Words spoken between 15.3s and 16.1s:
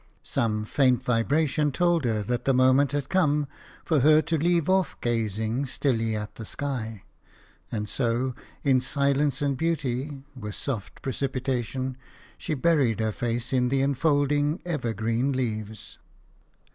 leaves.